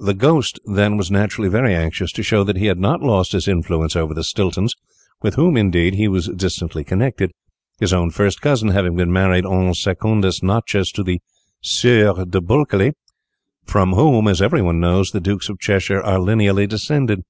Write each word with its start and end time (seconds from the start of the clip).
The 0.00 0.14
ghost, 0.14 0.58
then, 0.64 0.96
was 0.96 1.10
naturally 1.10 1.50
very 1.50 1.74
anxious 1.74 2.12
to 2.12 2.22
show 2.22 2.44
that 2.44 2.56
he 2.56 2.64
had 2.64 2.78
not 2.78 3.02
lost 3.02 3.32
his 3.32 3.46
influence 3.46 3.94
over 3.94 4.14
the 4.14 4.24
Stiltons, 4.24 4.72
with 5.20 5.34
whom, 5.34 5.54
indeed, 5.58 5.92
he 5.96 6.08
was 6.08 6.28
distantly 6.28 6.82
connected, 6.82 7.30
his 7.78 7.92
own 7.92 8.08
first 8.08 8.40
cousin 8.40 8.70
having 8.70 8.96
been 8.96 9.12
married 9.12 9.44
en 9.44 9.74
secondes 9.74 10.42
noces 10.42 10.90
to 10.92 11.02
the 11.02 11.20
Sieur 11.60 12.24
de 12.24 12.40
Bulkeley, 12.40 12.94
from 13.66 13.92
whom, 13.92 14.28
as 14.28 14.40
every 14.40 14.62
one 14.62 14.80
knows, 14.80 15.10
the 15.10 15.20
Dukes 15.20 15.50
of 15.50 15.60
Cheshire 15.60 16.00
are 16.00 16.18
lineally 16.18 16.66
descended. 16.66 17.20